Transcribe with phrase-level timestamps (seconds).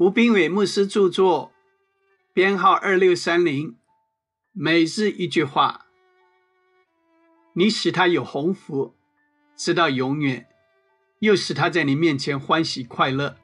[0.00, 1.52] 吴斌伟牧师著作，
[2.32, 3.76] 编号二六三零。
[4.52, 5.88] 每日一句话，
[7.52, 8.94] 你使他有鸿福，
[9.54, 10.48] 直到永远，
[11.18, 13.36] 又使他在你面前欢喜快乐。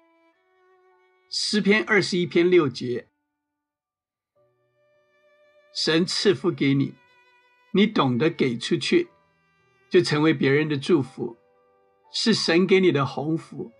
[1.29, 3.09] 诗篇二十一篇六节，
[5.75, 6.95] 神赐福给你，
[7.73, 9.11] 你懂得给出去，
[9.91, 11.37] 就成为别人的祝福，
[12.11, 13.71] 是神给你的鸿福。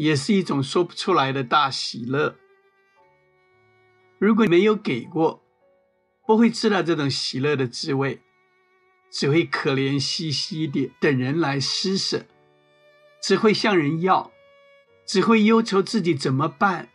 [0.00, 2.34] 也是一种说不出来的大喜乐。
[4.18, 5.44] 如果没有给过，
[6.26, 8.22] 不会知道这种喜乐的滋味，
[9.10, 12.24] 只会可怜兮兮的等人来施舍，
[13.20, 14.32] 只会向人要，
[15.04, 16.88] 只会忧愁自己怎么办，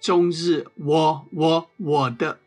[0.00, 2.40] 终日我我我的，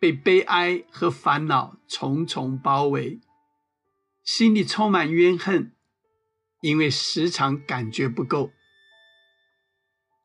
[0.00, 3.20] 被悲哀和烦恼重重包围，
[4.24, 5.76] 心里充满怨恨，
[6.60, 8.50] 因为时常感觉不够。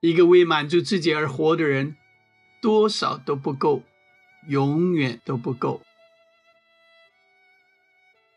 [0.06, 1.98] 一个为满足自己而活的人，
[2.62, 3.82] 多少都不够，
[4.48, 5.82] 永远都不够。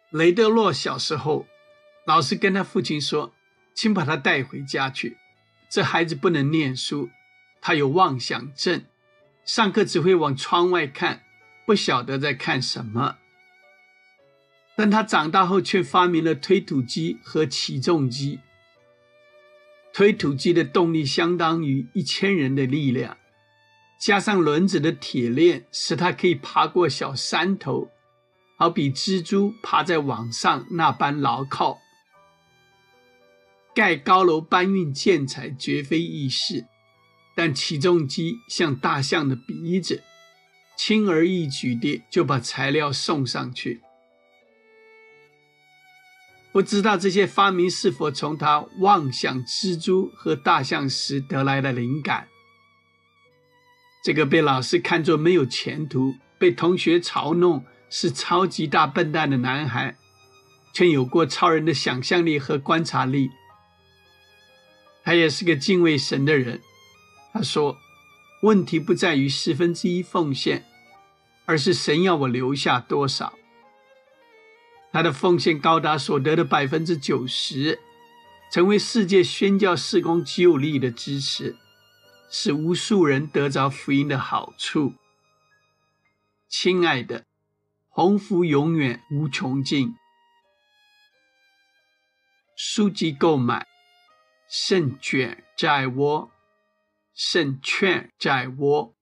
[0.09, 1.47] 雷德洛小时候，
[2.07, 3.35] 老师跟他父亲说
[3.77, 5.19] ：“请把他带回家去，
[5.69, 7.11] 这孩子不能念书，
[7.61, 8.87] 他有妄想症，
[9.45, 11.25] 上课只会往窗外看，
[11.67, 13.19] 不晓得在看什么。”
[14.75, 18.41] 但他长大后却发明了推土机和起重机。
[19.99, 23.17] 推土机的动力相当于一千人的力量，
[23.99, 27.91] 加上轮子的铁链，使它可以爬过小山头，
[28.57, 31.81] 好比蜘蛛爬在网上那般牢靠。
[33.75, 36.67] 盖高楼搬运建材绝非易事，
[37.35, 40.05] 但起重机像大象的鼻子，
[40.77, 43.83] 轻而易举地就把材料送上去。
[46.53, 52.29] 不知道这些发明是否从他妄想蜘蛛和大象时得来的灵感。
[54.03, 59.97] 这个被老师看作没有前途、被同学嘲弄是超级大笨蛋的男孩，
[60.73, 63.31] 却有过超人的想象力和观察力。
[65.05, 66.61] 他也是个敬畏神的人。
[67.33, 67.77] 他说
[68.43, 70.65] ：“问题不在于十分之一奉献，
[71.45, 73.35] 而是神要我留下多少。”
[74.99, 77.79] 他的奉献高达所得的百分之九十，
[78.51, 81.57] 成为世界宣教事工极有力的支持，
[82.29, 84.95] 使无数人得着福音的好处。
[86.49, 87.27] 亲爱的，
[87.89, 89.95] 鸿福永远无穷尽。
[92.57, 93.69] 书籍购买，
[94.51, 96.33] 胜卷在握，
[97.15, 98.98] 胜券在握。